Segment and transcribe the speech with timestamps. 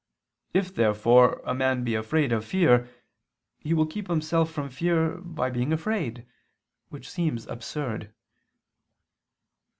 [0.51, 2.89] If therefore a man be afraid of fear,
[3.59, 6.25] he will keep himself from fear by being afraid:
[6.89, 8.11] which seems absurd.